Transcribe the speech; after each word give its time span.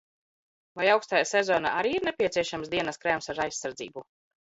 Vai 0.79 0.87
aukstajā 0.93 1.27
sezonā 1.33 1.75
arī 1.83 1.93
ir 1.99 2.09
nepieciešams 2.09 2.75
dienas 2.75 3.03
krēms 3.07 3.35
ar 3.37 3.47
aizsardzību? 3.49 4.09